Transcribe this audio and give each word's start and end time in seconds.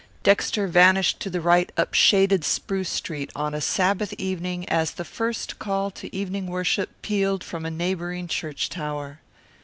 Dexter 0.23 0.67
vanished 0.67 1.19
to 1.19 1.29
the 1.29 1.41
right 1.41 1.71
up 1.77 1.93
shaded 1.93 2.43
Spruce 2.43 2.89
Street 2.89 3.29
on 3.35 3.53
a 3.53 3.61
Sabbath 3.61 4.13
evening 4.13 4.67
as 4.67 4.89
the 4.93 5.05
first 5.05 5.59
call 5.59 5.91
to 5.91 6.11
evening 6.15 6.47
worship 6.47 6.89
pealed 7.03 7.43
from 7.43 7.67
a 7.67 7.69
neighbouring 7.69 8.27
church 8.27 8.67
tower. 8.67 9.19